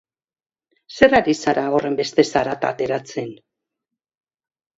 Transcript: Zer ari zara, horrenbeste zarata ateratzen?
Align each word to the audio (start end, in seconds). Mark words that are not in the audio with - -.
Zer 0.95 1.13
ari 1.17 1.35
zara, 1.41 1.65
horrenbeste 1.73 2.25
zarata 2.33 2.73
ateratzen? 2.77 3.31